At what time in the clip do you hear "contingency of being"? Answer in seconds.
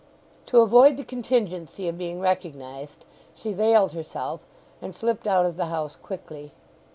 1.03-2.19